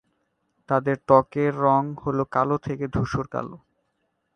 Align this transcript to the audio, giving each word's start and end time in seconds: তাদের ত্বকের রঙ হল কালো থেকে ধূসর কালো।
তাদের 0.69 0.97
ত্বকের 1.07 1.51
রঙ 1.57 1.83
হল 2.03 2.17
কালো 2.31 2.57
থেকে 2.57 2.85
ধূসর 2.87 3.25
কালো। 3.27 3.57